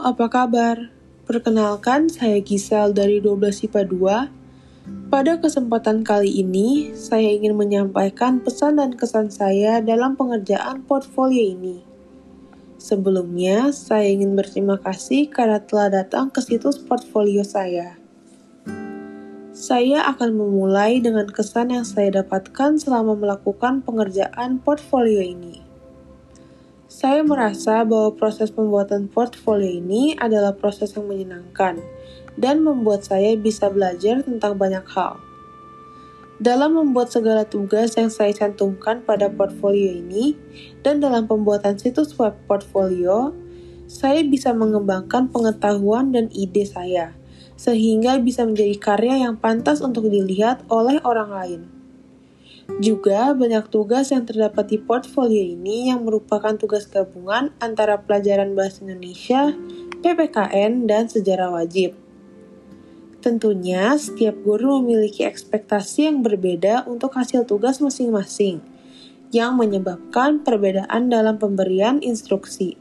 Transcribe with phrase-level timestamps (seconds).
[0.00, 0.88] apa kabar?
[1.28, 3.82] Perkenalkan, saya Gisel dari 12 IPA
[4.32, 5.12] 2.
[5.12, 11.84] Pada kesempatan kali ini, saya ingin menyampaikan pesan dan kesan saya dalam pengerjaan portfolio ini.
[12.82, 17.94] Sebelumnya, saya ingin berterima kasih karena telah datang ke situs portfolio saya.
[19.54, 25.61] Saya akan memulai dengan kesan yang saya dapatkan selama melakukan pengerjaan portfolio ini.
[26.92, 31.80] Saya merasa bahwa proses pembuatan portfolio ini adalah proses yang menyenangkan
[32.36, 35.16] dan membuat saya bisa belajar tentang banyak hal.
[36.36, 40.36] Dalam membuat segala tugas yang saya cantumkan pada portfolio ini
[40.84, 43.32] dan dalam pembuatan situs web portfolio,
[43.88, 47.16] saya bisa mengembangkan pengetahuan dan ide saya,
[47.56, 51.81] sehingga bisa menjadi karya yang pantas untuk dilihat oleh orang lain.
[52.80, 58.80] Juga banyak tugas yang terdapat di portfolio ini yang merupakan tugas gabungan antara pelajaran bahasa
[58.80, 59.52] Indonesia,
[60.00, 61.92] PPKN, dan sejarah wajib.
[63.20, 68.64] Tentunya, setiap guru memiliki ekspektasi yang berbeda untuk hasil tugas masing-masing,
[69.30, 72.80] yang menyebabkan perbedaan dalam pemberian instruksi.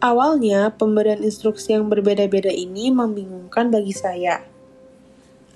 [0.00, 4.57] Awalnya, pemberian instruksi yang berbeda-beda ini membingungkan bagi saya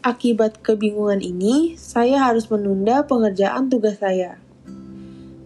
[0.03, 4.35] Akibat kebingungan ini, saya harus menunda pengerjaan tugas saya.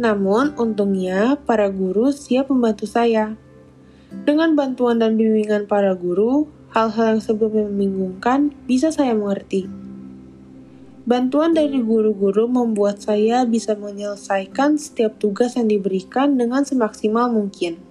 [0.01, 3.37] Namun, untungnya para guru siap membantu saya.
[4.25, 9.69] Dengan bantuan dan bimbingan para guru, hal-hal yang sebelumnya membingungkan bisa saya mengerti.
[11.05, 17.86] Bantuan dari guru-guru membuat saya bisa menyelesaikan setiap tugas yang diberikan dengan semaksimal mungkin.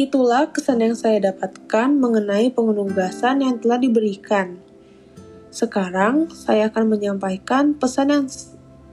[0.00, 4.56] Itulah kesan yang saya dapatkan mengenai penugasan yang telah diberikan.
[5.52, 8.24] Sekarang, saya akan menyampaikan pesan yang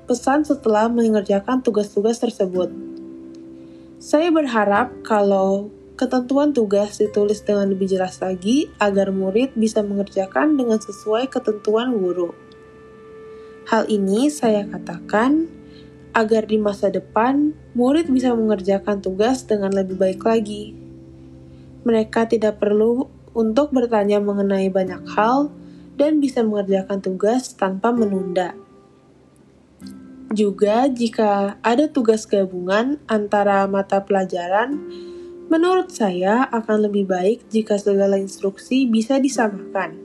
[0.03, 2.75] pesan setelah mengerjakan tugas-tugas tersebut.
[4.03, 10.83] Saya berharap kalau ketentuan tugas ditulis dengan lebih jelas lagi agar murid bisa mengerjakan dengan
[10.83, 12.35] sesuai ketentuan guru.
[13.71, 15.47] Hal ini saya katakan
[16.11, 20.86] agar di masa depan murid bisa mengerjakan tugas dengan lebih baik lagi
[21.87, 25.47] mereka tidak perlu untuk bertanya mengenai banyak hal
[25.95, 28.51] dan bisa mengerjakan tugas tanpa menunda.
[30.35, 34.75] Juga, jika ada tugas gabungan antara mata pelajaran,
[35.47, 40.03] menurut saya akan lebih baik jika segala instruksi bisa disamakan.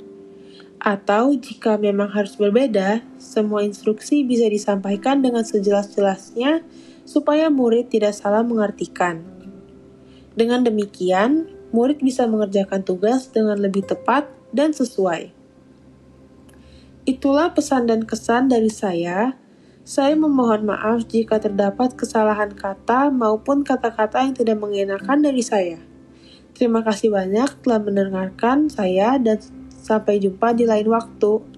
[0.79, 6.63] Atau jika memang harus berbeda, semua instruksi bisa disampaikan dengan sejelas-jelasnya
[7.03, 9.27] supaya murid tidak salah mengartikan.
[10.39, 15.33] Dengan demikian, murid bisa mengerjakan tugas dengan lebih tepat dan sesuai.
[17.03, 19.35] Itulah pesan dan kesan dari saya.
[19.83, 25.83] Saya memohon maaf jika terdapat kesalahan kata maupun kata-kata yang tidak mengenakan dari saya.
[26.55, 29.43] Terima kasih banyak telah mendengarkan saya dan
[29.83, 31.52] sampai jumpa di lain waktu.